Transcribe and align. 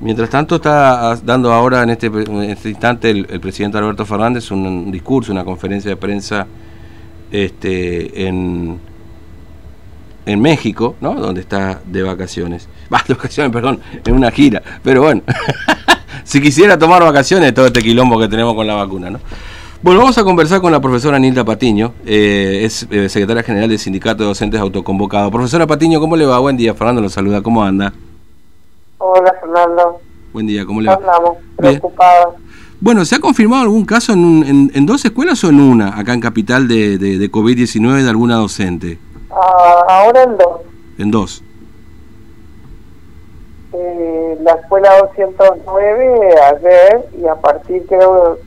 Mientras 0.00 0.30
tanto 0.30 0.56
está 0.56 1.14
dando 1.16 1.52
ahora 1.52 1.82
en 1.82 1.90
este, 1.90 2.10
este 2.50 2.70
instante 2.70 3.10
el, 3.10 3.26
presidente 3.38 3.76
Alberto 3.76 4.06
Fernández 4.06 4.50
un, 4.50 4.90
discurso, 4.90 5.30
una 5.30 5.44
conferencia 5.44 5.90
de 5.90 5.96
prensa 5.96 6.46
este, 7.30 8.26
en, 8.26 8.78
en 10.24 10.40
México, 10.40 10.96
¿no? 11.02 11.14
Donde 11.14 11.42
está 11.42 11.82
de 11.84 12.02
vacaciones. 12.02 12.66
Va, 12.92 13.04
de 13.06 13.12
vacaciones, 13.12 13.52
perdón, 13.52 13.80
en 14.02 14.14
una 14.14 14.30
gira. 14.30 14.62
Pero 14.82 15.02
bueno, 15.02 15.20
si 16.24 16.40
quisiera 16.40 16.78
tomar 16.78 17.02
vacaciones, 17.02 17.52
todo 17.52 17.66
este 17.66 17.82
quilombo 17.82 18.18
que 18.18 18.28
tenemos 18.28 18.54
con 18.54 18.66
la 18.66 18.74
vacuna, 18.74 19.10
¿no? 19.10 19.20
Bueno, 19.82 20.00
vamos 20.00 20.16
a 20.16 20.24
conversar 20.24 20.62
con 20.62 20.72
la 20.72 20.80
profesora 20.80 21.18
Nilda 21.18 21.44
Patiño, 21.44 21.94
eh, 22.04 22.62
es 22.64 22.86
eh, 22.90 23.08
secretaria 23.08 23.42
general 23.42 23.68
del 23.68 23.78
Sindicato 23.78 24.22
de 24.22 24.28
Docentes 24.28 24.60
Autoconvocado. 24.60 25.30
Profesora 25.30 25.66
Patiño, 25.66 26.00
¿cómo 26.00 26.16
le 26.16 26.26
va? 26.26 26.38
Buen 26.38 26.56
día, 26.56 26.74
Fernando 26.74 27.00
lo 27.00 27.08
saluda, 27.08 27.42
¿cómo 27.42 27.64
anda? 27.64 27.92
Hola, 29.02 29.34
Fernando. 29.40 29.98
Buen 30.34 30.46
día, 30.46 30.66
¿cómo 30.66 30.82
le 30.82 30.88
va? 30.88 30.96
Andamos, 30.96 31.38
preocupados. 31.56 32.34
Bueno, 32.80 33.02
¿se 33.06 33.16
ha 33.16 33.18
confirmado 33.18 33.62
algún 33.62 33.86
caso 33.86 34.12
en, 34.12 34.70
en, 34.74 34.86
dos 34.86 35.02
escuelas 35.06 35.42
o 35.42 35.48
en 35.48 35.58
una, 35.58 35.98
acá 35.98 36.12
en 36.12 36.20
Capital, 36.20 36.68
de, 36.68 36.98
de, 36.98 37.16
de 37.16 37.32
COVID-19 37.32 38.02
de 38.02 38.10
alguna 38.10 38.36
docente? 38.36 38.98
Ah, 39.30 39.84
ahora 39.88 40.24
en 40.24 40.36
dos. 40.36 40.60
En 40.98 41.10
dos. 41.10 41.42
Eh, 43.72 44.38
la 44.42 44.52
escuela 44.52 44.90
209 45.14 46.34
ayer 46.54 47.08
y 47.18 47.26
a 47.26 47.36
partir 47.36 47.86
de 47.86 47.96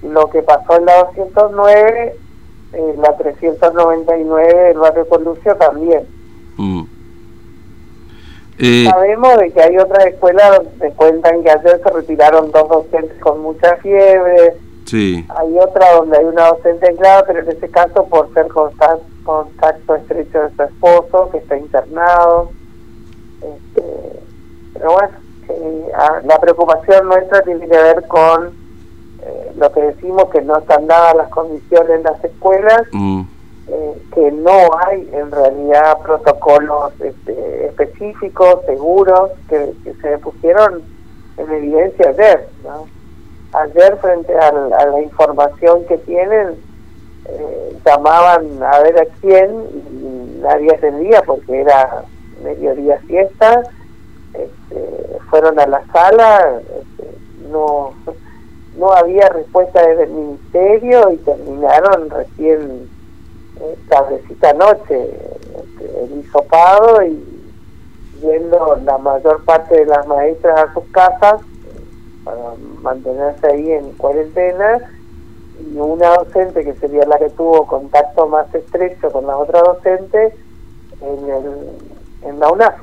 lo 0.04 0.30
que 0.30 0.44
pasó 0.44 0.78
en 0.78 0.86
la 0.86 1.04
209, 1.16 2.16
eh, 2.74 2.96
la 3.00 3.18
399 3.18 4.54
del 4.54 4.78
barrio 4.78 5.10
Colucio 5.10 5.56
también. 5.56 6.04
Mm. 6.58 6.84
Eh, 8.66 8.88
Sabemos 8.90 9.38
de 9.40 9.52
que 9.52 9.62
hay 9.62 9.78
otras 9.78 10.06
escuelas 10.06 10.64
donde 10.64 10.96
cuentan 10.96 11.44
que 11.44 11.52
ayer 11.52 11.82
se 11.84 11.90
retiraron 11.90 12.50
dos 12.52 12.70
docentes 12.70 13.20
con 13.20 13.42
mucha 13.42 13.76
fiebre. 13.78 14.54
Sí. 14.86 15.26
Hay 15.36 15.60
otra 15.60 15.96
donde 15.96 16.18
hay 16.18 16.24
una 16.24 16.48
docente 16.48 16.88
aislada, 16.88 17.26
pero 17.26 17.40
en 17.40 17.50
ese 17.50 17.70
caso 17.70 18.06
por 18.06 18.34
ser 18.34 18.48
contacto, 18.48 19.04
contacto 19.26 19.96
estrecho 19.96 20.44
de 20.44 20.56
su 20.56 20.64
esposo, 20.64 21.30
que 21.32 21.40
está 21.40 21.58
internado. 21.58 22.52
Este, 23.42 23.84
pero 24.76 24.94
bueno, 24.94 25.14
eh, 25.50 25.92
la 26.24 26.40
preocupación 26.40 27.08
nuestra 27.10 27.42
tiene 27.42 27.68
que 27.68 27.78
ver 27.78 28.08
con 28.08 28.48
eh, 29.26 29.52
lo 29.58 29.74
que 29.74 29.82
decimos 29.82 30.30
que 30.30 30.42
no 30.42 30.58
están 30.58 30.88
dadas 30.88 31.16
las 31.18 31.30
condiciones 31.30 31.98
en 31.98 32.04
las 32.04 32.24
escuelas. 32.24 32.84
Mm. 32.94 33.24
Que 34.14 34.32
no 34.32 34.70
hay 34.86 35.10
en 35.14 35.32
realidad 35.32 35.98
protocolos 36.04 36.94
este, 37.00 37.66
específicos, 37.68 38.64
seguros, 38.66 39.32
que, 39.50 39.74
se 40.02 40.18
pusieron 40.20 40.84
en 41.38 41.52
evidencia 41.52 42.10
ayer. 42.10 42.48
Ayer, 43.54 43.98
frente 43.98 44.36
a, 44.38 44.52
la 44.52 45.02
información 45.02 45.86
que 45.86 45.98
tienen, 46.00 46.56
eh, 47.26 47.78
llamaban 47.86 48.62
a 48.62 48.80
ver 48.80 49.00
a 49.00 49.06
quién 49.22 49.50
y 49.92 50.40
nadie 50.42 50.74
atendía 50.76 51.22
porque 51.24 51.62
era 51.62 52.04
mediodía 52.44 53.00
fiesta. 53.08 53.64
Este, 54.34 55.18
fueron 55.30 55.60
a 55.60 55.68
la 55.68 55.84
sala, 55.92 56.60
este, 56.60 57.18
no 57.50 57.94
no 58.78 58.92
había 58.92 59.30
respuesta 59.30 59.86
desde 59.86 60.04
el 60.04 60.12
ministerio 60.12 61.12
y 61.12 61.18
terminaron 61.18 62.10
recién 62.10 62.90
tardecita 63.88 64.54
noche, 64.54 65.10
este, 65.64 66.04
el 66.04 66.20
hisopado 66.20 67.04
y 67.04 67.34
yendo 68.22 68.80
la 68.86 68.98
mayor 68.98 69.44
parte 69.44 69.76
de 69.76 69.86
las 69.86 70.08
maestras 70.08 70.60
a 70.60 70.74
sus 70.74 70.84
casas 70.92 71.42
para 72.24 72.40
mantenerse 72.82 73.48
ahí 73.48 73.72
en 73.72 73.92
cuarentena 73.94 74.78
y 75.60 75.78
una 75.78 76.10
docente 76.10 76.64
que 76.64 76.74
sería 76.76 77.06
la 77.06 77.18
que 77.18 77.30
tuvo 77.32 77.68
contacto 77.68 78.28
más 78.28 78.54
estrecho 78.56 79.12
con 79.12 79.28
la 79.28 79.38
otra 79.38 79.62
docente 79.62 80.34
en, 81.02 81.30
el, 81.30 82.30
en 82.30 82.40
la 82.40 82.50
UNAF. 82.50 82.76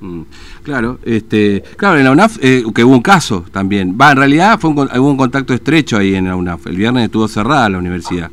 Mm, 0.00 0.22
claro, 0.62 0.98
este, 1.04 1.62
claro, 1.76 1.98
en 1.98 2.04
la 2.04 2.12
UNAF 2.12 2.38
eh, 2.42 2.64
que 2.74 2.84
hubo 2.84 2.94
un 2.94 3.02
caso 3.02 3.44
también. 3.52 3.96
Va, 4.00 4.12
en 4.12 4.16
realidad 4.16 4.58
fue 4.58 4.70
un, 4.70 4.78
hubo 4.78 5.10
un 5.10 5.16
contacto 5.16 5.52
estrecho 5.52 5.96
ahí 5.96 6.14
en 6.14 6.26
la 6.26 6.36
UNAF. 6.36 6.66
El 6.66 6.76
viernes 6.76 7.04
estuvo 7.04 7.28
cerrada 7.28 7.68
la 7.68 7.78
universidad 7.78 8.30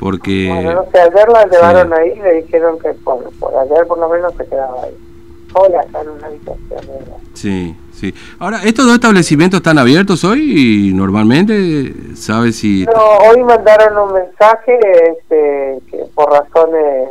porque... 0.00 0.48
Bueno, 0.48 0.72
no 0.72 0.90
sé, 0.90 0.98
ayer 0.98 1.28
la 1.28 1.44
llevaron 1.44 1.92
ahí 1.92 2.14
y 2.16 2.20
le 2.20 2.32
dijeron 2.36 2.78
que 2.78 2.88
por, 2.94 3.22
ayer 3.60 3.86
por 3.86 3.98
lo 3.98 4.08
menos 4.08 4.32
se 4.34 4.46
quedaba 4.46 4.84
ahí. 4.84 4.96
Sola 5.52 5.82
está 5.82 6.00
en 6.00 6.08
una 6.08 6.26
habitación. 6.26 6.80
Sí, 7.34 7.76
sí. 7.92 8.14
Ahora, 8.38 8.60
¿estos 8.64 8.86
dos 8.86 8.94
establecimientos 8.94 9.58
están 9.58 9.76
abiertos 9.76 10.24
hoy 10.24 10.92
normalmente? 10.94 11.92
¿Sabes 12.14 12.56
si...? 12.56 12.86
No, 12.86 13.28
hoy 13.28 13.44
mandaron 13.44 14.08
un 14.08 14.14
mensaje 14.14 14.78
este, 15.10 15.80
que 15.90 16.04
por 16.14 16.30
razones... 16.30 17.10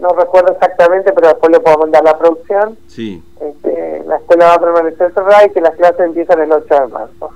No 0.00 0.10
recuerdo 0.10 0.52
exactamente, 0.52 1.10
pero 1.12 1.28
después 1.28 1.50
le 1.50 1.58
puedo 1.58 1.78
mandar 1.78 2.04
la 2.04 2.16
producción. 2.18 2.76
Sí. 2.86 3.20
Este, 3.40 4.04
la 4.06 4.16
escuela 4.16 4.48
va 4.48 4.54
a 4.54 4.60
permanecer 4.60 5.12
cerrada 5.12 5.46
y 5.46 5.50
que 5.50 5.60
las 5.62 5.74
clases 5.74 6.00
empiezan 6.00 6.40
el 6.40 6.52
8 6.52 6.66
de 6.68 6.86
marzo. 6.88 7.30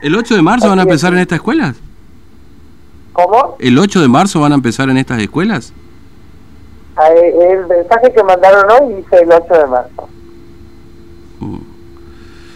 ¿El 0.00 0.16
8 0.16 0.34
de 0.34 0.42
marzo 0.42 0.68
van 0.70 0.78
a 0.78 0.82
empezar 0.82 1.12
en 1.12 1.18
estas 1.18 1.36
escuelas? 1.36 1.76
¿Cómo? 3.12 3.56
¿El 3.58 3.78
8 3.78 4.00
de 4.00 4.08
marzo 4.08 4.40
van 4.40 4.52
a 4.52 4.54
empezar 4.54 4.88
en 4.88 4.96
estas 4.96 5.20
escuelas? 5.20 5.72
Ah, 6.96 7.08
eh, 7.10 7.34
el 7.52 7.66
mensaje 7.66 8.12
que 8.12 8.22
mandaron 8.22 8.64
hoy 8.70 8.94
dice 8.96 9.16
el 9.22 9.32
8 9.32 9.54
de 9.54 9.66
marzo. 9.66 10.08
Mm. 11.40 11.56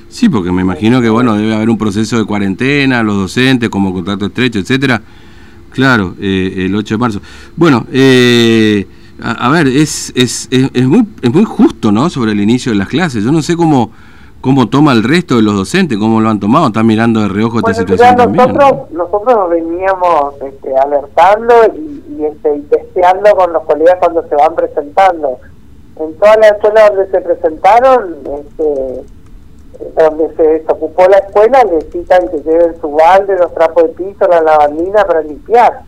Sí, 0.09 0.29
porque 0.29 0.51
me 0.53 0.63
imagino 0.63 1.01
que 1.03 1.11
bueno 1.11 1.35
debe 1.35 1.55
haber 1.55 1.69
un 1.69 1.77
proceso 1.77 2.17
de 2.17 2.25
cuarentena, 2.25 3.03
los 3.03 3.17
docentes 3.17 3.69
como 3.69 3.93
contacto 3.93 4.27
estrecho, 4.27 4.59
etcétera. 4.59 5.03
Claro, 5.71 6.15
eh, 6.21 6.67
el 6.67 6.75
8 6.75 6.95
de 6.95 6.99
marzo. 6.99 7.21
Bueno, 7.55 7.87
eh, 7.93 8.87
a, 9.23 9.51
ver, 9.51 9.67
es, 9.67 10.13
es, 10.15 10.49
es, 10.51 10.71
es, 10.73 10.87
muy, 10.87 11.07
es 11.21 11.33
muy 11.33 11.45
justo, 11.45 11.93
¿no? 11.93 12.09
Sobre 12.09 12.33
el 12.33 12.41
inicio 12.41 12.73
de 12.73 12.79
las 12.79 12.89
clases. 12.89 13.25
Yo 13.25 13.33
no 13.33 13.43
sé 13.43 13.57
cómo 13.57 13.93
cómo 14.47 14.69
toma 14.69 14.93
el 14.93 15.03
resto 15.03 15.35
de 15.35 15.43
los 15.43 15.57
docentes, 15.57 15.99
cómo 15.99 16.21
lo 16.21 16.29
han 16.29 16.39
tomado, 16.39 16.69
están 16.69 16.87
mirando 16.87 17.21
de 17.21 17.27
reojo 17.27 17.59
esta 17.59 17.75
situación 17.75 18.15
nosotros, 18.33 18.91
Nosotros 18.93 19.37
nos 19.37 19.51
veníamos 19.51 20.35
este, 20.41 20.77
alertando 20.77 21.55
y, 21.75 22.25
este, 22.25 22.55
y 22.55 22.61
testeando 22.61 23.35
con 23.35 23.53
los 23.53 23.65
colegas 23.65 23.97
cuando 23.99 24.23
se 24.29 24.37
van 24.37 24.55
presentando. 24.55 25.41
En 25.99 26.15
todas 26.15 26.37
las 26.37 26.53
escuelas 26.53 26.91
donde 26.91 27.11
se 27.11 27.21
presentaron, 27.23 28.17
este, 28.39 29.05
donde 30.01 30.37
se 30.37 30.43
desocupó 30.43 31.09
la 31.09 31.19
escuela, 31.19 31.65
necesitan 31.65 32.29
que 32.29 32.39
lleven 32.49 32.81
su 32.81 32.89
balde, 32.93 33.37
los 33.37 33.53
trapos 33.53 33.83
de 33.83 33.89
piso, 33.89 34.29
la 34.29 34.43
lavandina 34.43 35.05
para 35.07 35.23
limpiar 35.23 35.83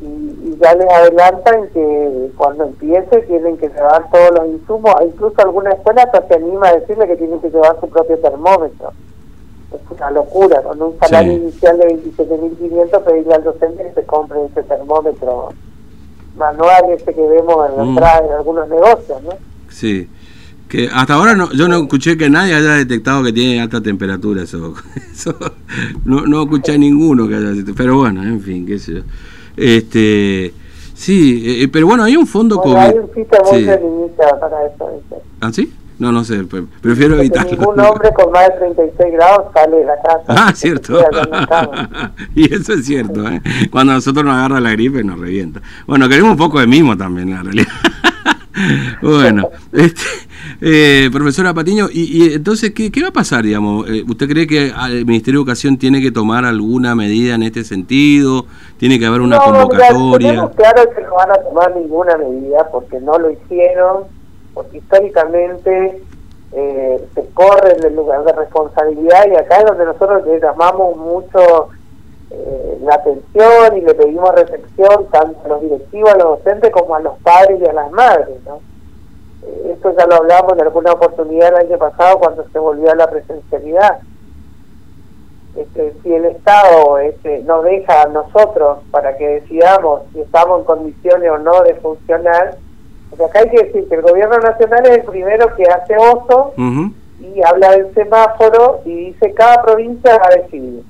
y, 0.00 0.56
ya 0.60 0.74
les 0.74 0.90
adelantan 0.90 1.68
que 1.68 2.30
cuando 2.36 2.64
empiece 2.64 3.22
tienen 3.22 3.56
que 3.56 3.68
llevar 3.68 4.10
todos 4.10 4.30
los 4.38 4.48
insumos, 4.48 4.94
incluso 5.04 5.34
alguna 5.38 5.70
escuela 5.70 6.02
hasta 6.02 6.26
se 6.26 6.34
anima 6.34 6.68
a 6.68 6.76
decirle 6.76 7.06
que 7.06 7.16
tienen 7.16 7.40
que 7.40 7.50
llevar 7.50 7.78
su 7.80 7.88
propio 7.88 8.18
termómetro. 8.18 8.92
Es 9.72 9.80
una 9.90 10.10
locura, 10.10 10.62
con 10.62 10.80
un 10.80 10.98
salario 10.98 11.32
inicial 11.32 11.78
de 11.78 11.86
27.500 11.88 13.02
pedirle 13.04 13.34
al 13.34 13.44
docente 13.44 13.82
que 13.84 13.92
se 13.92 14.06
compre 14.06 14.38
ese 14.46 14.62
termómetro 14.62 15.50
manual 16.38 16.84
ese 16.92 17.12
que 17.12 17.20
vemos 17.20 17.68
en 17.68 17.76
la 17.76 17.84
mm. 17.84 17.88
entrada 17.88 18.22
de 18.22 18.34
algunos 18.34 18.68
negocios, 18.68 19.22
¿no? 19.22 19.30
Sí. 19.68 20.08
Que 20.68 20.88
hasta 20.92 21.14
ahora 21.14 21.34
no, 21.34 21.50
yo 21.52 21.66
no 21.66 21.78
escuché 21.78 22.16
que 22.16 22.28
nadie 22.28 22.54
haya 22.54 22.74
detectado 22.74 23.24
que 23.24 23.32
tiene 23.32 23.60
alta 23.60 23.80
temperatura 23.80 24.42
eso. 24.42 24.74
no, 26.04 26.26
no 26.26 26.42
escuché 26.42 26.78
ninguno 26.78 27.26
que 27.26 27.36
haya 27.36 27.52
pero 27.76 27.96
bueno, 27.96 28.22
en 28.22 28.40
fin, 28.40 28.66
qué 28.66 28.78
sé 28.78 28.94
yo. 28.94 29.00
Este, 29.58 30.54
sí, 30.94 31.42
eh, 31.44 31.64
eh, 31.64 31.68
pero 31.68 31.86
bueno, 31.86 32.04
hay 32.04 32.16
un 32.16 32.26
fondo 32.26 32.60
bueno, 32.62 32.80
Hay 32.80 32.98
un 32.98 33.08
sitio 33.08 33.42
muy 33.82 34.08
sí. 34.08 34.14
para 34.40 34.66
eso. 34.66 35.02
¿Ah, 35.40 35.52
sí? 35.52 35.72
No, 35.98 36.12
no 36.12 36.22
sé, 36.22 36.44
prefiero 36.80 37.18
evitarlo. 37.18 37.50
Ningún 37.50 37.80
hombre 37.80 38.10
con 38.14 38.30
más 38.30 38.46
de 38.48 38.54
36 38.58 39.12
grados 39.14 39.46
sale 39.52 39.78
de 39.78 39.84
la 39.84 39.96
casa. 40.00 40.24
Ah, 40.28 40.52
cierto. 40.54 41.00
y 42.36 42.54
eso 42.54 42.74
es 42.74 42.86
cierto, 42.86 43.28
¿eh? 43.28 43.42
Cuando 43.70 43.94
nosotros 43.94 44.24
nos 44.24 44.34
agarra 44.34 44.60
la 44.60 44.70
gripe 44.70 45.02
nos 45.02 45.18
revienta. 45.18 45.60
Bueno, 45.88 46.08
queremos 46.08 46.32
un 46.32 46.36
poco 46.36 46.60
de 46.60 46.68
mimo 46.68 46.96
también, 46.96 47.30
en 47.30 47.44
realidad. 47.44 47.72
bueno, 49.02 49.50
este, 49.72 50.02
eh, 50.60 51.08
profesora 51.12 51.54
Patiño, 51.54 51.86
y, 51.92 52.34
entonces, 52.34 52.72
¿qué, 52.72 52.90
va 53.02 53.08
a 53.08 53.12
pasar, 53.12 53.44
digamos? 53.44 53.88
Eh, 53.88 54.04
¿Usted 54.08 54.28
cree 54.28 54.46
que 54.46 54.72
el 54.90 55.06
Ministerio 55.06 55.38
de 55.38 55.42
Educación 55.42 55.78
tiene 55.78 56.00
que 56.02 56.10
tomar 56.10 56.44
alguna 56.44 56.94
medida 56.94 57.34
en 57.34 57.44
este 57.44 57.64
sentido? 57.64 58.46
¿Tiene 58.76 58.98
que 58.98 59.06
haber 59.06 59.20
una 59.20 59.38
convocatoria? 59.38 60.50
Claro 60.56 60.90
que 60.90 61.02
no 61.02 61.14
van 61.14 61.30
a 61.30 61.36
tomar 61.36 61.76
ninguna 61.76 62.16
medida 62.16 62.68
porque 62.72 63.00
no 63.00 63.18
lo 63.18 63.30
hicieron, 63.30 64.04
porque 64.54 64.78
históricamente 64.78 66.02
eh, 66.52 67.08
se 67.14 67.26
corre 67.34 67.74
del 67.74 67.94
lugar 67.94 68.24
de 68.24 68.32
responsabilidad 68.32 69.26
y 69.30 69.36
acá 69.36 69.58
es 69.58 69.66
donde 69.66 69.84
nosotros 69.84 70.26
le 70.26 70.40
llamamos 70.40 70.96
mucho 70.96 71.68
eh, 72.30 72.78
la 72.82 72.94
atención 72.94 73.76
y 73.76 73.80
le 73.82 73.94
pedimos 73.94 74.34
recepción 74.34 75.06
tanto 75.12 75.38
a 75.44 75.48
los 75.48 75.60
directivos, 75.62 76.10
a 76.10 76.18
los 76.18 76.38
docentes 76.38 76.70
como 76.72 76.94
a 76.94 77.00
los 77.00 77.18
padres 77.18 77.60
y 77.60 77.68
a 77.68 77.72
las 77.72 77.90
madres, 77.92 78.36
¿no? 78.46 78.60
Esto 79.72 79.94
ya 79.96 80.06
lo 80.06 80.16
hablamos 80.16 80.52
en 80.52 80.62
alguna 80.62 80.92
oportunidad 80.92 81.48
el 81.48 81.66
año 81.66 81.78
pasado 81.78 82.18
cuando 82.18 82.46
se 82.48 82.58
volvió 82.58 82.90
a 82.90 82.94
la 82.94 83.08
presencialidad. 83.08 84.00
Este, 85.56 85.92
si 86.02 86.14
el 86.14 86.26
Estado 86.26 86.98
este, 86.98 87.40
nos 87.40 87.64
deja 87.64 88.02
a 88.02 88.08
nosotros 88.08 88.78
para 88.90 89.16
que 89.16 89.26
decidamos 89.40 90.02
si 90.12 90.20
estamos 90.20 90.60
en 90.60 90.64
condiciones 90.64 91.30
o 91.30 91.38
no 91.38 91.62
de 91.62 91.74
funcionar, 91.76 92.56
porque 93.10 93.24
acá 93.24 93.40
hay 93.40 93.50
que 93.50 93.64
decir 93.64 93.88
que 93.88 93.94
el 93.96 94.02
gobierno 94.02 94.36
nacional 94.38 94.86
es 94.86 94.98
el 94.98 95.04
primero 95.04 95.54
que 95.56 95.64
hace 95.64 95.96
oso 95.96 96.52
y 96.56 97.42
habla 97.42 97.70
del 97.72 97.92
semáforo 97.94 98.80
y 98.84 99.06
dice 99.06 99.32
cada 99.34 99.62
provincia 99.62 100.16
va 100.18 100.26
a 100.26 100.42
decidir. 100.42 100.84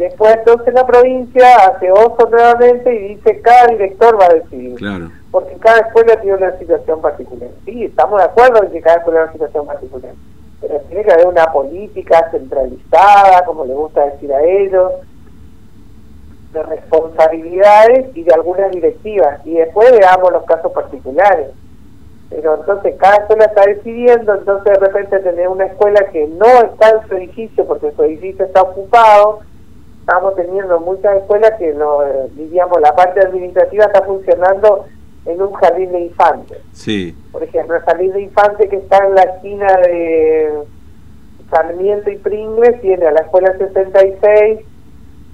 Después 0.00 0.34
entonces 0.34 0.72
la 0.74 0.86
provincia 0.86 1.46
hace 1.66 1.92
oso 1.92 2.28
nuevamente 2.30 2.94
y 2.94 3.14
dice 3.14 3.40
cada 3.42 3.66
director 3.68 4.18
va 4.18 4.26
a 4.26 4.34
decidir. 4.34 4.74
Claro. 4.76 5.10
Porque 5.30 5.54
cada 5.56 5.80
escuela 5.80 6.20
tiene 6.20 6.38
una 6.38 6.58
situación 6.58 7.00
particular. 7.00 7.50
Sí, 7.64 7.84
estamos 7.84 8.18
de 8.18 8.24
acuerdo 8.24 8.64
en 8.64 8.72
que 8.72 8.80
cada 8.80 8.96
escuela 8.96 9.20
tiene 9.20 9.24
una 9.24 9.32
situación 9.32 9.66
particular 9.66 10.12
pero 10.60 10.78
tiene 10.80 11.04
que 11.04 11.12
haber 11.12 11.26
una 11.26 11.46
política 11.46 12.28
centralizada, 12.30 13.44
como 13.46 13.64
le 13.64 13.74
gusta 13.74 14.04
decir 14.06 14.32
a 14.32 14.42
ellos, 14.42 14.92
de 16.52 16.62
responsabilidades 16.64 18.14
y 18.14 18.24
de 18.24 18.34
algunas 18.34 18.70
directivas, 18.72 19.40
y 19.46 19.54
después 19.54 19.90
veamos 19.92 20.32
los 20.32 20.44
casos 20.44 20.72
particulares. 20.72 21.48
Pero 22.28 22.56
entonces 22.56 22.94
cada 22.98 23.16
escuela 23.16 23.46
está 23.46 23.62
decidiendo, 23.66 24.34
entonces 24.34 24.72
de 24.72 24.86
repente 24.86 25.18
tener 25.20 25.48
una 25.48 25.66
escuela 25.66 26.00
que 26.12 26.26
no 26.26 26.46
está 26.46 26.90
en 26.90 27.08
su 27.08 27.14
edificio 27.16 27.66
porque 27.66 27.92
su 27.92 28.02
edificio 28.04 28.44
está 28.44 28.62
ocupado, 28.62 29.40
estamos 30.00 30.34
teniendo 30.34 30.80
muchas 30.80 31.18
escuelas 31.18 31.52
que, 31.58 31.72
no, 31.72 32.02
eh, 32.02 32.28
diríamos, 32.34 32.80
la 32.80 32.94
parte 32.94 33.20
administrativa 33.20 33.84
está 33.84 34.02
funcionando 34.02 34.86
en 35.26 35.40
un 35.40 35.52
jardín 35.52 35.92
de 35.92 36.00
infantes. 36.00 36.58
Sí. 36.72 37.16
Por 37.30 37.42
ejemplo, 37.42 37.76
el 37.76 37.82
jardín 37.82 38.12
de 38.12 38.22
infantes 38.22 38.68
que 38.68 38.76
está 38.76 39.04
en 39.06 39.14
la 39.14 39.22
esquina 39.22 39.66
de 39.76 40.52
Sarmiento 41.50 42.10
y 42.10 42.16
Pringles 42.16 42.80
tiene 42.80 43.06
a 43.06 43.12
la 43.12 43.20
escuela 43.20 43.56
66, 43.58 44.60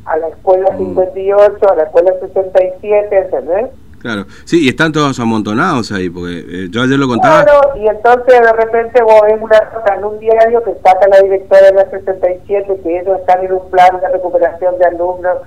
a 0.06 0.16
la 0.18 0.28
escuela 0.28 0.76
58, 0.76 1.56
mm. 1.60 1.68
a 1.70 1.74
la 1.76 1.82
escuela 1.84 2.12
67, 2.20 3.18
¿entendés? 3.18 3.70
Claro, 4.00 4.26
sí, 4.44 4.64
y 4.64 4.68
están 4.68 4.92
todos 4.92 5.18
amontonados 5.18 5.90
ahí, 5.92 6.08
porque 6.10 6.38
eh, 6.38 6.68
yo 6.70 6.82
ayer 6.82 6.98
lo 6.98 7.08
contaba. 7.08 7.44
Claro, 7.44 7.76
y 7.76 7.86
entonces 7.86 8.40
de 8.40 8.52
repente 8.52 9.02
vos 9.02 9.20
ves 9.22 9.40
una 9.40 9.60
nota 9.74 9.94
en 9.94 10.04
un 10.04 10.18
diario 10.18 10.62
que 10.64 10.74
saca 10.82 11.08
la 11.08 11.20
directora 11.20 11.66
de 11.66 11.72
la 11.72 11.90
67 11.90 12.80
que 12.82 13.00
ellos 13.00 13.18
están 13.20 13.44
en 13.44 13.52
un 13.52 13.70
plan 13.70 14.00
de 14.00 14.08
recuperación 14.08 14.78
de 14.78 14.84
alumnos 14.84 15.38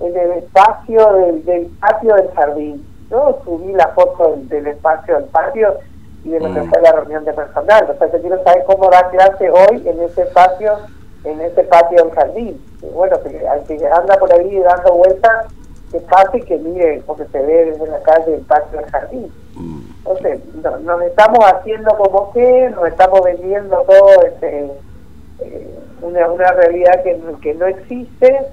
en 0.00 0.16
el 0.16 0.32
espacio 0.38 1.12
del, 1.14 1.44
del 1.44 1.66
patio 1.80 2.14
del 2.16 2.30
jardín 2.34 2.92
yo 3.12 3.38
subí 3.44 3.72
la 3.74 3.88
foto 3.88 4.38
del, 4.44 4.66
espacio 4.66 5.16
del 5.16 5.24
patio 5.26 5.76
y 6.24 6.30
de 6.30 6.40
lo 6.40 6.54
que 6.54 6.62
mm. 6.62 6.70
fue 6.70 6.80
la 6.80 6.92
reunión 6.92 7.24
de 7.26 7.34
personal. 7.34 7.86
O 7.90 7.98
sea, 7.98 8.10
yo 8.10 8.20
quiero 8.22 8.42
saber 8.42 8.64
cómo 8.66 8.88
da 8.88 9.10
clase 9.10 9.50
hoy 9.50 9.86
en 9.86 10.00
ese 10.00 10.22
espacio, 10.22 10.78
en 11.24 11.40
ese 11.42 11.62
patio 11.64 12.04
del 12.04 12.14
jardín. 12.14 12.64
Y 12.80 12.86
bueno, 12.86 13.22
que, 13.22 13.46
al 13.46 13.62
que 13.64 13.74
anda 13.86 14.16
por 14.16 14.32
ahí 14.32 14.58
dando 14.60 14.94
vueltas, 14.94 15.46
que 15.92 16.00
pase 16.00 16.38
y 16.38 16.42
que 16.42 16.58
mire 16.58 17.02
porque 17.06 17.26
se 17.26 17.40
ve 17.40 17.66
desde 17.66 17.86
la 17.86 18.00
calle 18.02 18.34
el 18.34 18.40
patio 18.42 18.80
del 18.80 18.90
jardín. 18.90 19.32
Mm. 19.54 19.80
Entonces, 19.98 20.40
nos 20.82 21.02
estamos 21.02 21.38
haciendo 21.44 21.96
como 21.96 22.32
que, 22.32 22.70
nos 22.70 22.88
estamos 22.88 23.20
vendiendo 23.22 23.76
todo 23.82 24.22
este, 24.26 24.70
eh, 25.40 25.78
una, 26.00 26.28
una 26.28 26.52
realidad 26.52 27.02
que, 27.04 27.20
que 27.40 27.54
no 27.54 27.66
existe 27.66 28.46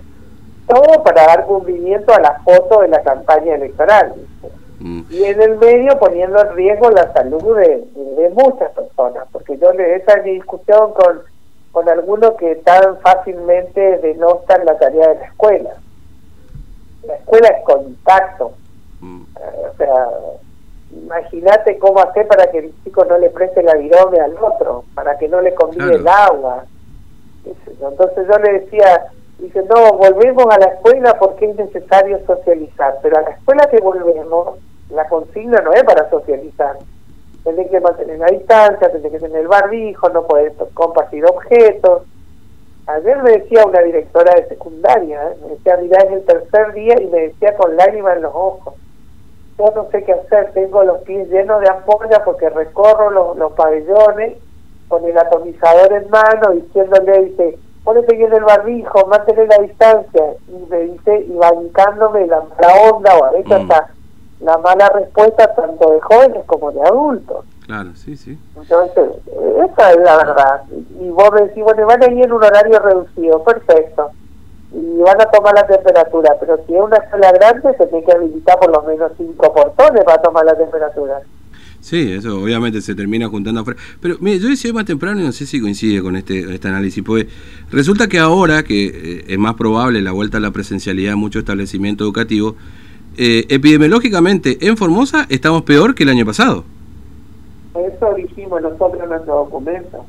todo 0.67 1.03
para 1.03 1.25
dar 1.25 1.45
cumplimiento 1.45 2.13
a 2.13 2.21
la 2.21 2.39
foto 2.43 2.81
de 2.81 2.89
la 2.89 3.01
campaña 3.01 3.55
electoral. 3.55 4.13
Mm. 4.79 5.01
Y 5.09 5.23
en 5.23 5.41
el 5.41 5.57
medio 5.57 5.97
poniendo 5.99 6.39
en 6.39 6.55
riesgo 6.55 6.89
la 6.91 7.11
salud 7.13 7.57
de, 7.57 7.83
muchas 8.31 8.71
personas, 8.71 9.27
porque 9.31 9.57
yo 9.57 9.73
le 9.73 9.95
esa 9.95 10.13
es 10.13 10.23
mi 10.23 10.33
discusión 10.35 10.93
con, 10.93 11.21
con 11.71 11.89
algunos 11.89 12.35
que 12.35 12.55
tan 12.57 12.97
fácilmente 12.99 13.97
denotan 13.97 14.65
la 14.65 14.77
tarea 14.77 15.09
de 15.09 15.15
la 15.15 15.25
escuela. 15.25 15.71
La 17.03 17.15
escuela 17.15 17.47
es 17.49 17.63
contacto. 17.63 18.51
Mm. 19.01 19.21
Eh, 19.21 19.67
o 19.71 19.77
sea, 19.77 20.07
imagínate 20.91 21.77
cómo 21.79 21.99
hacer 21.99 22.27
para 22.27 22.49
que 22.51 22.59
el 22.59 22.73
chico 22.83 23.05
no 23.05 23.17
le 23.17 23.29
preste 23.29 23.63
la 23.63 23.75
virome 23.75 24.19
al 24.19 24.35
otro, 24.41 24.83
para 24.93 25.17
que 25.17 25.27
no 25.27 25.41
le 25.41 25.53
convide 25.53 25.95
el 25.95 26.07
agua. 26.07 26.65
Entonces 27.45 28.27
yo 28.27 28.37
le 28.39 28.59
decía, 28.59 29.11
Dice, 29.39 29.63
no, 29.63 29.93
volvemos 29.93 30.45
a 30.49 30.59
la 30.59 30.65
escuela 30.65 31.17
porque 31.17 31.49
es 31.49 31.55
necesario 31.55 32.19
socializar, 32.25 32.99
pero 33.01 33.17
a 33.17 33.21
la 33.21 33.29
escuela 33.29 33.69
que 33.71 33.79
volvemos, 33.79 34.59
la 34.89 35.07
consigna 35.07 35.61
no 35.61 35.71
es 35.71 35.83
para 35.85 36.09
socializar. 36.09 36.77
Tenés 37.45 37.69
que 37.69 37.79
mantener 37.79 38.19
la 38.19 38.27
distancia, 38.27 38.91
tenés 38.91 39.13
que 39.13 39.19
tener 39.19 39.41
el 39.41 39.47
barbijo, 39.47 40.09
no 40.09 40.27
podés 40.27 40.51
compartir 40.73 41.25
objetos. 41.25 42.03
Ayer 42.95 43.21
me 43.21 43.31
decía 43.31 43.63
una 43.65 43.81
directora 43.81 44.33
de 44.33 44.47
secundaria, 44.47 45.29
¿eh? 45.29 45.35
me 45.43 45.49
decía, 45.49 45.77
mirá, 45.77 46.01
es 46.05 46.11
el 46.11 46.25
tercer 46.25 46.73
día 46.73 46.95
y 46.99 47.05
me 47.05 47.21
decía 47.21 47.55
con 47.55 47.75
lágrimas 47.75 48.15
en 48.15 48.23
los 48.23 48.33
ojos. 48.33 48.73
Yo 49.59 49.65
no 49.75 49.87
sé 49.91 50.03
qué 50.03 50.13
hacer, 50.13 50.51
tengo 50.53 50.83
los 50.83 50.97
pies 51.03 51.29
llenos 51.29 51.61
de 51.61 51.69
ampolla 51.69 52.23
porque 52.25 52.49
recorro 52.49 53.11
los, 53.11 53.37
los 53.37 53.53
pabellones 53.53 54.37
con 54.87 55.05
el 55.05 55.15
atomizador 55.15 55.93
en 55.93 56.09
mano, 56.09 56.51
diciéndole, 56.55 57.25
dice, 57.25 57.59
ponete 57.83 58.15
bien 58.15 58.33
el 58.33 58.43
barbijo, 58.43 59.05
mantener 59.05 59.47
la 59.49 59.59
distancia, 59.59 60.23
y 60.47 60.65
me 60.67 60.79
dice, 60.79 61.19
y 61.19 61.35
bancándome 61.35 62.25
la 62.25 62.41
mala 62.41 62.73
onda, 62.91 63.17
o 63.19 63.25
a 63.25 63.31
veces 63.31 63.49
mm. 63.49 63.71
hasta 63.71 63.93
la 64.39 64.57
mala 64.57 64.89
respuesta 64.89 65.53
tanto 65.53 65.91
de 65.91 66.01
jóvenes 66.01 66.43
como 66.47 66.71
de 66.71 66.81
adultos. 66.81 67.45
Claro, 67.69 67.91
sí, 67.93 68.17
sí. 68.17 68.35
Entonces, 68.55 69.03
esa 69.27 69.91
es 69.91 69.97
la 69.97 70.17
verdad. 70.17 70.63
Y 70.99 71.07
vos 71.09 71.29
decís, 71.39 71.63
bueno, 71.63 71.85
van 71.85 72.01
a 72.01 72.11
ir 72.11 72.25
en 72.25 72.31
un 72.31 72.43
horario 72.43 72.79
reducido, 72.79 73.43
perfecto. 73.43 74.09
Y 74.73 74.97
van 75.03 75.21
a 75.21 75.25
tomar 75.25 75.53
la 75.53 75.67
temperatura, 75.67 76.35
pero 76.39 76.57
si 76.65 76.73
es 76.73 76.81
una 76.81 76.97
escuela 76.97 77.31
grande, 77.31 77.77
se 77.77 77.85
tiene 77.85 78.03
que 78.03 78.11
habilitar 78.11 78.57
por 78.57 78.71
lo 78.71 78.81
menos 78.81 79.11
cinco 79.17 79.53
portones 79.53 80.03
para 80.03 80.19
tomar 80.19 80.45
la 80.45 80.57
temperatura. 80.57 81.21
Sí, 81.79 82.11
eso 82.11 82.41
obviamente 82.41 82.81
se 82.81 82.95
termina 82.95 83.27
juntando 83.27 83.61
afuera. 83.61 83.79
Pero 84.01 84.17
mire, 84.19 84.39
yo 84.39 84.49
decía 84.49 84.73
más 84.73 84.85
temprano 84.85 85.21
y 85.21 85.23
no 85.23 85.31
sé 85.31 85.45
si 85.45 85.61
coincide 85.61 86.01
con 86.01 86.15
este, 86.15 86.51
este 86.51 86.69
análisis, 86.69 87.03
porque 87.03 87.27
resulta 87.71 88.07
que 88.07 88.17
ahora, 88.17 88.63
que 88.63 88.87
eh, 88.87 89.25
es 89.27 89.37
más 89.37 89.53
probable 89.53 90.01
la 90.01 90.11
vuelta 90.11 90.37
a 90.37 90.41
la 90.41 90.49
presencialidad 90.49 91.13
en 91.13 91.19
muchos 91.19 91.41
establecimientos 91.41 92.03
educativos, 92.03 92.55
eh, 93.15 93.45
epidemiológicamente 93.49 94.57
en 94.65 94.75
Formosa 94.75 95.27
estamos 95.29 95.61
peor 95.61 95.93
que 95.93 96.01
el 96.01 96.09
año 96.09 96.25
pasado. 96.25 96.65
Eso 97.99 98.13
dijimos 98.15 98.61
nosotros 98.61 99.03
en 99.03 99.09
nuestro 99.09 99.35
documento. 99.35 100.05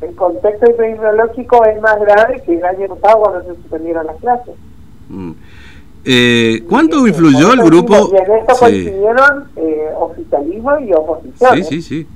El 0.00 0.14
contexto 0.14 0.66
epidemiológico 0.66 1.64
es 1.64 1.80
más 1.80 1.98
grave 2.00 2.40
que 2.46 2.54
el 2.54 2.64
año 2.64 2.94
pasado 2.94 3.20
cuando 3.20 3.42
se 3.42 3.60
suspendieron 3.60 4.06
las 4.06 4.16
clases. 4.18 4.54
Mm. 5.08 5.32
Eh, 6.04 6.62
¿Cuánto 6.68 7.04
influyó 7.06 7.52
el 7.52 7.62
grupo? 7.62 8.10
Y 8.12 8.16
en 8.16 8.38
esto 8.38 8.54
coincidieron 8.60 9.44
eh, 9.56 9.88
oficialismo 9.98 10.78
y 10.78 10.92
oposición. 10.92 11.56
Sí, 11.56 11.62
sí, 11.64 11.82
sí. 11.82 12.06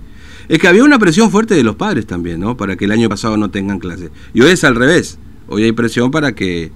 Es 0.49 0.59
que 0.61 0.69
había 0.69 0.85
una 0.85 0.99
presión 0.99 1.31
fuerte 1.31 1.55
de 1.55 1.65
los 1.65 1.75
padres 1.75 2.07
también, 2.07 2.39
¿no? 2.39 2.57
Para 2.57 2.77
que 2.77 2.85
el 2.85 2.93
año 2.93 3.09
pasado 3.09 3.37
no 3.37 3.51
tengan 3.51 3.81
clases. 3.81 4.11
Y 4.33 4.43
hoy 4.43 4.51
es 4.51 4.63
al 4.63 4.77
revés. 4.77 5.19
Hoy 5.49 5.65
hay 5.65 5.73
presión 5.73 6.13
para 6.13 6.33
que 6.33 6.71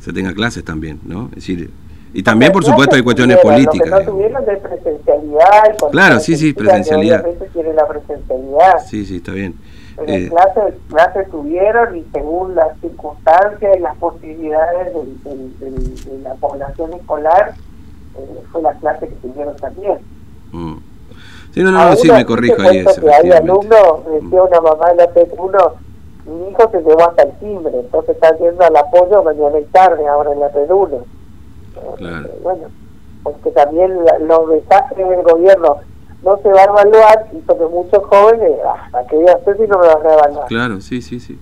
se 0.00 0.12
tenga 0.12 0.32
clases 0.32 0.62
también, 0.62 1.00
¿no? 1.04 1.28
Es 1.30 1.46
decir, 1.46 1.70
y 2.16 2.22
también, 2.22 2.50
por 2.50 2.64
supuesto, 2.64 2.96
hay 2.96 3.02
cuestiones 3.02 3.36
políticas. 3.36 3.90
Lo 3.90 3.98
que 3.98 4.04
no 4.06 4.10
tuvieron 4.10 4.44
de 4.46 4.56
presencialidad. 4.56 5.76
Claro, 5.92 6.18
sí, 6.18 6.34
sí, 6.34 6.54
presencialidad. 6.54 7.22
la 7.74 7.86
presencialidad. 7.86 8.78
Sí, 8.86 9.04
sí, 9.04 9.16
está 9.16 9.32
bien. 9.32 9.54
Eh, 10.06 10.30
clases, 10.30 10.74
clases 10.88 11.30
tuvieron 11.30 11.94
y 11.94 12.06
según 12.14 12.54
las 12.54 12.68
circunstancias 12.80 13.76
y 13.76 13.80
las 13.80 13.94
posibilidades 13.96 14.94
de, 14.94 16.18
la 16.22 16.34
población 16.36 16.94
escolar, 16.94 17.52
eh, 18.16 18.40
fue 18.50 18.62
la 18.62 18.72
clase 18.76 19.08
que 19.08 19.14
tuvieron 19.16 19.54
también. 19.56 19.98
Mm. 20.52 20.76
Sí, 21.52 21.62
no, 21.62 21.70
no, 21.70 21.96
sí, 21.96 22.10
me 22.10 22.24
corrijo 22.24 22.62
ahí. 22.62 22.78
Eso, 22.78 22.98
que 22.98 23.12
hay 23.12 23.30
alumnos, 23.30 24.06
decía 24.22 24.42
una 24.42 24.60
mamá 24.62 24.88
de 24.92 24.96
la 24.96 25.12
P1, 25.12 25.72
mi 26.24 26.48
hijo 26.48 26.70
se 26.70 26.78
llevó 26.78 27.10
hasta 27.10 27.24
el 27.24 27.32
timbre, 27.40 27.74
entonces 27.78 28.14
está 28.14 28.34
yendo 28.38 28.64
al 28.64 28.74
apoyo 28.74 29.22
mañana 29.22 29.58
y 29.58 29.64
tarde, 29.64 30.08
ahora 30.08 30.32
en 30.32 30.40
la 30.40 30.50
P1. 30.50 31.04
Claro. 31.96 32.26
Eh, 32.26 32.38
bueno, 32.42 32.68
porque 33.22 33.50
también 33.50 33.92
los 34.26 34.48
desastres 34.50 35.08
del 35.08 35.22
gobierno 35.22 35.76
no 36.22 36.36
se 36.42 36.48
va 36.48 36.60
a 36.60 36.64
evaluar 36.64 37.26
y 37.32 37.36
porque 37.38 37.64
muchos 37.66 38.04
jóvenes, 38.04 38.52
ah, 38.64 39.02
que 39.08 39.16
yo 39.16 39.26
sé 39.44 39.56
si 39.56 39.68
no 39.68 39.78
me 39.78 39.86
van 39.86 40.06
a 40.06 40.12
evaluar. 40.14 40.46
Claro, 40.48 40.80
sí, 40.80 41.02
sí, 41.02 41.20
sí. 41.20 41.38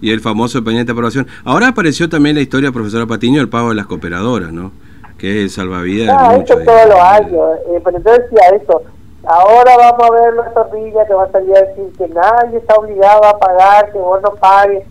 Y 0.00 0.12
el 0.12 0.20
famoso 0.20 0.62
pendiente 0.62 0.92
de 0.92 0.92
aprobación. 0.92 1.26
Ahora 1.44 1.68
apareció 1.68 2.08
también 2.08 2.36
la 2.36 2.42
historia, 2.42 2.70
profesora 2.70 3.06
Patiño, 3.06 3.40
el 3.40 3.48
pago 3.48 3.70
de 3.70 3.74
las 3.74 3.86
cooperadoras, 3.86 4.52
¿no? 4.52 4.72
Que 5.16 5.44
es 5.44 5.54
salvavidas. 5.54 6.16
Ah, 6.18 6.36
eso 6.36 6.56
todos 6.58 6.88
los 6.88 7.00
años. 7.00 7.58
Eh, 7.70 7.80
pero 7.84 7.98
yo 7.98 8.12
decía 8.12 8.48
eso. 8.54 8.82
Ahora 9.24 9.76
vamos 9.76 10.08
a 10.08 10.14
ver 10.14 10.34
la 10.34 10.50
torrilla 10.52 11.06
que 11.06 11.14
va 11.14 11.24
a 11.24 11.32
salir 11.32 11.56
a 11.56 11.60
decir 11.62 11.92
que 11.98 12.08
nadie 12.08 12.58
está 12.58 12.76
obligado 12.76 13.24
a 13.24 13.38
pagar, 13.38 13.92
que 13.92 13.98
vos 13.98 14.22
no 14.22 14.30
pagues. 14.36 14.84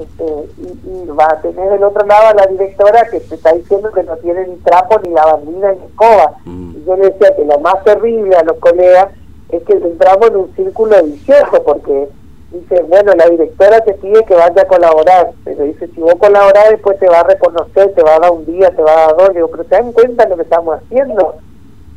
Este, 0.00 0.24
y, 0.58 1.06
va 1.08 1.26
a 1.26 1.40
tener 1.40 1.70
del 1.70 1.82
otro 1.82 2.06
lado 2.06 2.28
a 2.28 2.34
la 2.34 2.46
directora 2.46 3.04
que 3.10 3.18
te 3.18 3.34
está 3.34 3.52
diciendo 3.52 3.90
que 3.90 4.04
no 4.04 4.16
tiene 4.18 4.46
ni 4.46 4.56
trapo, 4.56 5.00
ni 5.00 5.10
lavandina, 5.10 5.72
ni 5.72 5.84
escoba. 5.86 6.36
Mm. 6.44 6.76
Y 6.76 6.84
yo 6.84 6.96
le 6.96 7.10
decía 7.10 7.34
que 7.34 7.44
lo 7.44 7.58
más 7.58 7.82
terrible 7.82 8.36
a 8.36 8.44
los 8.44 8.58
colegas 8.58 9.08
es 9.48 9.62
que 9.64 9.72
entramos 9.72 10.28
en 10.28 10.36
un 10.36 10.54
círculo 10.54 11.02
vicioso 11.02 11.62
porque 11.64 12.08
dice, 12.52 12.82
bueno, 12.82 13.12
la 13.14 13.28
directora 13.28 13.80
te 13.80 13.94
pide 13.94 14.24
que 14.24 14.34
vaya 14.34 14.62
a 14.62 14.68
colaborar, 14.68 15.32
pero 15.44 15.64
dice, 15.64 15.88
si 15.88 16.00
vos 16.00 16.14
colaborás 16.18 16.70
después 16.70 16.98
te 16.98 17.08
va 17.08 17.20
a 17.20 17.24
reconocer, 17.24 17.92
te 17.94 18.02
va 18.02 18.16
a 18.16 18.20
dar 18.20 18.30
un 18.30 18.46
día, 18.46 18.70
te 18.70 18.82
va 18.82 18.92
a 18.92 19.06
dar 19.06 19.16
dos, 19.16 19.34
digo, 19.34 19.48
pero 19.48 19.64
¿te 19.64 19.76
dan 19.76 19.92
cuenta 19.92 20.28
lo 20.28 20.36
que 20.36 20.42
estamos 20.42 20.78
haciendo? 20.80 21.34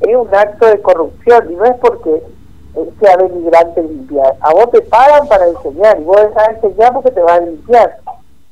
Es 0.01 0.15
un 0.15 0.33
acto 0.33 0.65
de 0.65 0.81
corrupción 0.81 1.51
y 1.51 1.55
no 1.55 1.65
es 1.65 1.75
porque 1.75 2.23
sea 2.99 3.17
denigrante 3.17 3.83
limpiar. 3.83 4.35
A 4.41 4.53
vos 4.53 4.71
te 4.71 4.81
pagan 4.81 5.27
para 5.27 5.47
enseñar 5.47 5.99
y 5.99 6.03
vos 6.03 6.17
a 6.35 6.51
enseñar 6.51 6.93
porque 6.93 7.11
te 7.11 7.21
van 7.21 7.43
a 7.43 7.45
limpiar. 7.45 7.97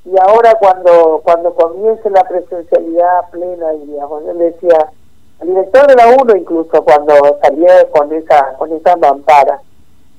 Y 0.05 0.17
ahora 0.19 0.55
cuando 0.59 1.21
cuando 1.23 1.53
comience 1.53 2.09
la 2.09 2.23
presencialidad 2.23 3.29
plena, 3.31 3.71
digamos, 3.71 4.23
yo 4.25 4.33
le 4.33 4.51
decía 4.51 4.91
al 5.39 5.47
director 5.47 5.87
de 5.87 5.95
la 5.95 6.07
UNO 6.07 6.35
incluso 6.35 6.83
cuando 6.83 7.13
salía 7.41 7.89
con 7.91 8.11
esa 8.13 8.53
con 8.57 8.71
esa 8.73 8.95
mampara, 8.97 9.61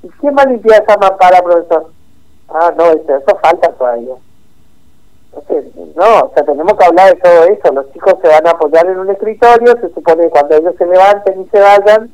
¿y 0.02 0.08
quién 0.08 0.36
va 0.36 0.42
a 0.42 0.46
limpiar 0.46 0.82
esa 0.82 0.96
mampara, 0.96 1.42
profesor? 1.42 1.90
Ah, 2.48 2.72
no, 2.76 2.84
eso, 2.90 3.16
eso 3.16 3.38
falta 3.42 3.72
todavía. 3.72 4.14
Entonces, 5.32 5.76
no, 5.94 6.20
o 6.26 6.32
sea, 6.34 6.44
tenemos 6.44 6.74
que 6.74 6.84
hablar 6.84 7.14
de 7.14 7.20
todo 7.20 7.44
eso. 7.44 7.72
Los 7.72 7.92
chicos 7.92 8.14
se 8.20 8.28
van 8.28 8.46
a 8.46 8.50
apoyar 8.50 8.86
en 8.86 8.98
un 8.98 9.10
escritorio, 9.10 9.78
se 9.80 9.92
supone 9.94 10.24
que 10.24 10.30
cuando 10.30 10.56
ellos 10.56 10.74
se 10.76 10.86
levanten 10.86 11.42
y 11.42 11.48
se 11.48 11.60
vayan, 11.60 12.10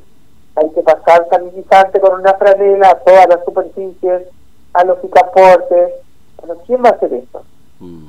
hay 0.57 0.69
que 0.71 0.81
pasar 0.81 1.27
sanitizante 1.29 1.99
con 1.99 2.19
una 2.19 2.33
franela 2.33 2.89
a 2.89 2.99
todas 2.99 3.27
las 3.29 3.45
superficies, 3.45 4.23
a 4.73 4.83
los 4.83 4.97
picaportes. 4.99 5.93
Bueno, 6.37 6.61
¿quién 6.65 6.83
va 6.83 6.89
a 6.89 6.93
hacer 6.93 7.13
eso? 7.13 7.43
Mm. 7.79 8.07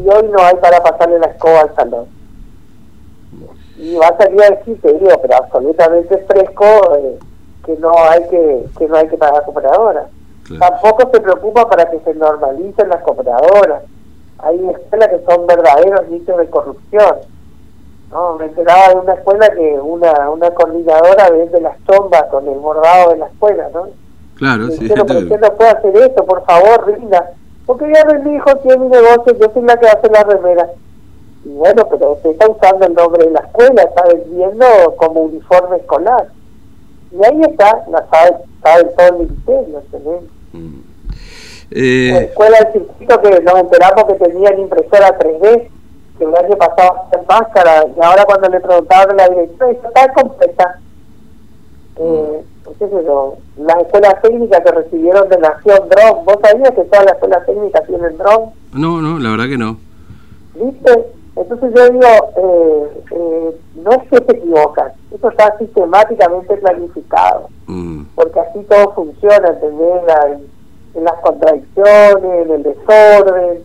Y 0.00 0.08
hoy 0.08 0.28
no 0.28 0.42
hay 0.42 0.56
para 0.56 0.82
pasarle 0.82 1.20
la 1.20 1.26
escoba 1.26 1.60
al 1.60 1.74
salón. 1.76 2.06
Y 3.76 3.94
va 3.94 4.08
a 4.08 4.16
salir 4.16 4.42
a 4.42 4.50
decir, 4.50 4.80
te 4.80 4.92
digo, 4.92 5.10
pero 5.22 5.36
absolutamente 5.36 6.18
fresco, 6.18 6.64
eh, 6.96 7.18
que 7.64 7.76
no 7.76 7.92
hay 7.96 8.28
que 8.28 8.66
que 8.76 8.88
no 8.88 8.96
hay 8.96 9.08
que 9.08 9.16
pagar 9.16 9.44
cooperadoras. 9.44 10.08
Tampoco 10.58 11.10
se 11.12 11.20
preocupa 11.20 11.68
para 11.68 11.90
que 11.90 12.00
se 12.00 12.14
normalicen 12.14 12.88
las 12.88 13.02
cooperadoras. 13.02 13.84
Hay 14.38 14.68
escuelas 14.68 15.08
que 15.08 15.24
son 15.24 15.46
verdaderos 15.46 16.08
nichos 16.08 16.36
de 16.36 16.50
corrupción 16.50 17.33
no, 18.10 18.34
me 18.36 18.46
enteraba 18.46 18.88
de 18.88 18.94
una 18.96 19.14
escuela 19.14 19.48
que 19.50 19.78
una, 19.80 20.30
una 20.30 20.50
coordinadora 20.50 21.30
vende 21.30 21.60
las 21.60 21.76
chombas 21.84 22.24
con 22.30 22.46
el 22.48 22.58
bordado 22.58 23.10
de 23.10 23.18
la 23.18 23.26
escuela, 23.26 23.68
¿no? 23.72 23.88
Claro, 24.36 24.68
sí. 24.68 24.86
Pero 24.88 25.06
¿por 25.06 25.28
qué 25.28 25.38
no 25.38 25.52
puede 25.54 25.70
hacer 25.70 25.96
eso? 25.96 26.24
Por 26.24 26.44
favor, 26.44 26.86
Rinda. 26.86 27.32
Porque 27.66 27.90
ya 27.92 28.04
mi 28.18 28.34
hijo 28.36 28.54
tiene 28.56 28.78
mi 28.78 28.88
negocio, 28.88 29.36
yo 29.38 29.50
soy 29.52 29.62
la 29.62 29.76
que 29.76 29.88
hace 29.88 30.10
la 30.10 30.22
remera. 30.22 30.68
Y 31.44 31.48
bueno, 31.50 31.86
pero 31.90 32.12
usted 32.12 32.30
está 32.30 32.48
usando 32.48 32.86
el 32.86 32.94
nombre 32.94 33.24
de 33.24 33.30
la 33.30 33.40
escuela, 33.40 33.82
está 33.82 34.04
vendiendo 34.06 34.66
como 34.96 35.22
uniforme 35.22 35.76
escolar. 35.76 36.28
Y 37.12 37.24
ahí 37.24 37.40
está, 37.42 37.84
la 37.90 38.06
sabe, 38.10 38.36
sabe 38.62 38.84
todo 38.96 39.06
el 39.08 39.26
ministerio, 39.26 39.78
¿entendés? 39.78 40.22
Mm. 40.52 40.80
Eh... 41.70 42.10
La 42.12 42.20
escuela 42.20 42.58
del 42.58 42.72
circuito 42.72 43.20
que 43.22 43.40
nos 43.40 43.58
enteramos 43.58 44.04
que 44.04 44.14
tenían 44.14 44.58
impresora 44.58 45.18
3D 45.18 45.68
que 46.18 46.24
el 46.24 46.36
año 46.36 46.56
pasado 46.56 47.06
en 47.12 47.26
máscara 47.26 47.86
y 47.86 48.00
ahora 48.02 48.24
cuando 48.24 48.48
le 48.48 48.60
preguntaban 48.60 49.12
a 49.12 49.14
la 49.14 49.28
directora 49.28 49.70
está 49.72 50.12
completa 50.12 50.78
eh, 51.96 52.44
qué 52.78 52.88
sé 52.88 53.04
yo, 53.04 53.36
las 53.58 53.76
escuelas 53.82 54.20
técnicas 54.22 54.60
que 54.62 54.72
recibieron 54.72 55.28
de 55.28 55.38
Nación 55.38 55.88
Drone, 55.88 56.24
¿vos 56.24 56.38
sabías 56.42 56.70
que 56.70 56.84
todas 56.84 57.04
las 57.04 57.14
escuelas 57.14 57.46
técnicas 57.46 57.86
tienen 57.86 58.16
drone? 58.16 58.52
No, 58.72 59.00
no, 59.00 59.18
la 59.18 59.30
verdad 59.30 59.48
que 59.48 59.58
no. 59.58 59.76
¿Viste? 60.54 61.06
Entonces 61.36 61.72
yo 61.74 61.88
digo, 61.90 62.06
eh, 62.36 63.02
eh, 63.10 63.56
no 63.76 63.90
es 63.90 64.08
que 64.08 64.16
se 64.16 64.36
equivocan, 64.38 64.92
eso 65.12 65.28
está 65.28 65.58
sistemáticamente 65.58 66.56
planificado, 66.56 67.48
mm. 67.66 68.04
porque 68.14 68.40
así 68.40 68.60
todo 68.68 68.92
funciona, 68.94 69.48
¿entendés? 69.48 70.40
en 70.94 71.04
las 71.04 71.14
contradicciones, 71.22 72.46
en 72.46 72.50
el 72.52 72.62
desorden, 72.62 73.64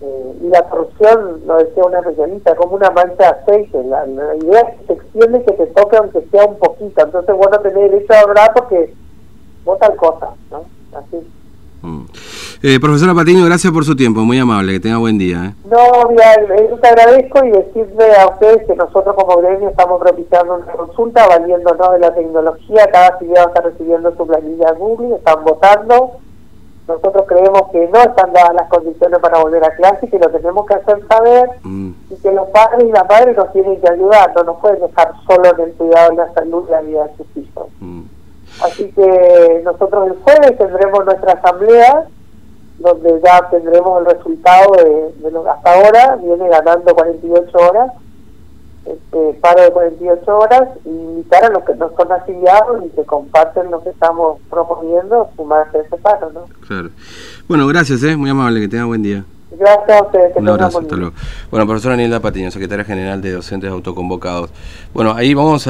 eh, 0.00 0.38
y 0.42 0.48
la 0.48 0.62
corrupción, 0.68 1.40
lo 1.46 1.56
decía 1.56 1.84
una 1.84 2.00
especialista, 2.00 2.54
como 2.54 2.76
una 2.76 2.90
mancha 2.90 3.16
de 3.16 3.26
aceite. 3.26 3.82
La, 3.84 4.06
idea 4.36 4.60
es 4.60 4.80
que 4.80 4.86
se 4.86 4.92
extiende 4.92 5.44
que 5.44 5.52
te 5.52 5.66
toque 5.68 5.96
aunque 5.96 6.26
sea 6.30 6.44
un 6.44 6.58
poquito. 6.58 7.02
Entonces, 7.02 7.34
bueno, 7.34 7.58
tener 7.60 7.90
derecho 7.90 8.12
a 8.12 8.20
hablar 8.20 8.52
porque 8.54 8.94
vos 9.64 9.78
tal 9.78 9.96
cosa, 9.96 10.30
¿no? 10.50 10.64
Así. 10.92 11.26
Mm. 11.82 12.04
Eh, 12.62 12.80
profesora 12.80 13.14
Patiño, 13.14 13.44
gracias 13.44 13.72
por 13.72 13.84
su 13.84 13.94
tiempo, 13.94 14.20
muy 14.20 14.38
amable, 14.38 14.72
que 14.72 14.80
tenga 14.80 14.98
buen 14.98 15.18
día. 15.18 15.36
¿eh? 15.46 15.54
No, 15.70 16.08
bien, 16.08 16.68
yo 16.70 16.78
te 16.78 16.88
agradezco 16.88 17.44
y 17.44 17.50
decirle 17.50 18.16
a 18.16 18.28
ustedes 18.28 18.66
que 18.66 18.74
nosotros 18.74 19.14
como 19.14 19.36
gremio 19.38 19.68
estamos 19.68 20.00
propiciando 20.00 20.56
una 20.56 20.72
consulta 20.72 21.26
valiéndonos 21.28 21.92
de 21.92 21.98
la 22.00 22.14
tecnología, 22.14 22.88
cada 22.90 23.18
ciudad 23.18 23.48
está 23.48 23.60
recibiendo 23.60 24.14
su 24.16 24.26
planilla 24.26 24.72
Google, 24.72 25.16
están 25.16 25.44
votando, 25.44 26.12
nosotros 26.88 27.24
creemos 27.26 27.62
que 27.72 27.88
no 27.88 27.98
están 27.98 28.32
dadas 28.32 28.54
las 28.54 28.68
condiciones 28.68 29.18
para 29.18 29.40
volver 29.40 29.64
a 29.64 29.74
clase 29.74 30.06
y 30.06 30.08
que 30.08 30.18
lo 30.18 30.30
tenemos 30.30 30.66
que 30.66 30.74
hacer 30.74 31.06
saber 31.08 31.50
mm. 31.62 31.90
y 32.10 32.16
que 32.16 32.32
los 32.32 32.48
padres 32.50 32.84
y 32.84 32.92
las 32.92 33.08
madres 33.08 33.36
nos 33.36 33.52
tienen 33.52 33.80
que 33.80 33.90
ayudar, 33.90 34.32
no 34.36 34.44
nos 34.44 34.60
pueden 34.60 34.80
dejar 34.80 35.12
solo 35.26 35.52
en 35.54 35.60
el 35.60 35.72
cuidado 35.74 36.10
de 36.10 36.16
la 36.16 36.32
salud 36.34 36.64
y 36.68 36.70
la 36.70 36.80
vida 36.82 37.04
de 37.04 37.16
sus 37.16 37.36
hijos. 37.36 37.66
Mm. 37.80 38.02
Así 38.62 38.92
que 38.92 39.60
nosotros 39.64 40.06
el 40.06 40.16
jueves 40.22 40.58
tendremos 40.58 41.04
nuestra 41.04 41.32
asamblea 41.32 42.06
donde 42.78 43.20
ya 43.24 43.48
tendremos 43.50 44.00
el 44.00 44.06
resultado 44.06 44.72
de, 44.76 45.12
de 45.22 45.30
lo 45.30 45.42
que 45.42 45.50
hasta 45.50 45.74
ahora 45.74 46.16
viene 46.16 46.48
ganando 46.48 46.94
48 46.94 47.58
horas 47.58 47.92
este, 48.86 49.38
paro 49.40 49.62
de 49.62 49.70
48 49.70 50.38
horas 50.38 50.68
y 50.84 50.88
invitar 50.88 51.44
a 51.44 51.50
los 51.50 51.64
que 51.64 51.74
no 51.74 51.90
son 51.96 52.12
afiliados 52.12 52.84
y 52.84 52.88
que 52.90 53.04
comparten 53.04 53.70
lo 53.70 53.82
que 53.82 53.90
estamos 53.90 54.38
proponiendo, 54.48 55.28
sumarse 55.36 55.78
a 55.78 55.80
ese 55.82 55.96
paro, 55.96 56.30
¿no? 56.32 56.44
Claro. 56.66 56.90
Bueno, 57.48 57.66
gracias, 57.66 58.02
¿eh? 58.02 58.16
muy 58.16 58.30
amable, 58.30 58.60
que 58.60 58.68
tenga 58.68 58.84
buen 58.84 59.02
día. 59.02 59.24
Gracias 59.58 60.00
a 60.00 60.02
ustedes. 60.04 60.32
Que 60.34 60.40
Un 60.40 60.48
abrazo, 60.48 60.80
hasta 60.80 60.96
luego. 60.96 61.14
Bueno, 61.50 61.66
profesora 61.66 61.96
Nilda 61.96 62.20
Patiño, 62.20 62.50
secretaria 62.50 62.84
general 62.84 63.22
de 63.22 63.32
Docentes 63.32 63.70
Autoconvocados. 63.70 64.50
Bueno, 64.92 65.14
ahí 65.14 65.34
vamos 65.34 65.62
a... 65.62 65.64